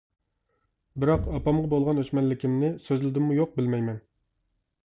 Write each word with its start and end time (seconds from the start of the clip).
بىراق 1.03 1.27
ئاپامغا 1.35 1.69
بولغان 1.75 2.01
ئۆچمەنلىكىمنى 2.05 2.73
سۆزلىدىممۇ 2.89 3.39
يوق 3.41 3.57
بىلمەيمەن. 3.61 4.05